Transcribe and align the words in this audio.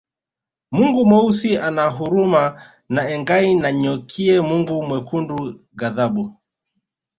Mungu 0.71 1.05
Mweusi 1.05 1.57
ana 1.57 1.85
huruma 1.89 2.61
na 2.89 3.09
Engai 3.09 3.55
Nanyokie 3.55 4.41
Mungu 4.41 4.83
Mwekundu 4.83 5.65
ghadhabu 5.75 6.35